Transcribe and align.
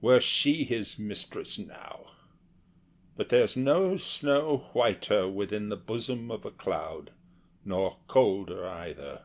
Were 0.00 0.18
she 0.20 0.64
his 0.64 0.98
mistress, 0.98 1.60
now! 1.60 2.06
but 3.16 3.28
there's 3.28 3.56
no 3.56 3.96
snow 3.96 4.68
Whiter 4.72 5.28
within 5.28 5.68
the 5.68 5.76
bosom 5.76 6.28
of 6.28 6.44
a 6.44 6.50
cloud, 6.50 7.12
Nor 7.64 7.98
colder 8.08 8.66
either. 8.66 9.22